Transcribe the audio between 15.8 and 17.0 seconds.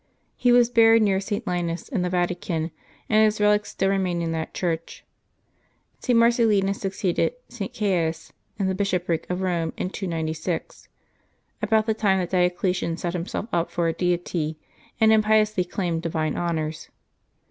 divine honors.